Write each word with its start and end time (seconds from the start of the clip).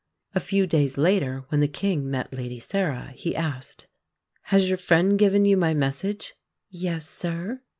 A 0.33 0.39
few 0.39 0.65
days 0.65 0.97
later 0.97 1.45
when 1.49 1.61
the 1.61 1.67
King 1.67 2.09
met 2.09 2.33
Lady 2.33 2.59
Sarah, 2.59 3.13
he 3.15 3.35
asked: 3.35 3.85
"Has 4.45 4.67
your 4.67 4.79
friend 4.79 5.19
given 5.19 5.45
you 5.45 5.55
my 5.57 5.75
message?" 5.75 6.33
"Yes, 6.71 7.07
sir." 7.07 7.61